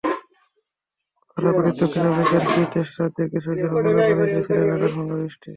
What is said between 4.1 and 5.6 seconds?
চাইছিলেন আকাশভাঙা বৃষ্টি।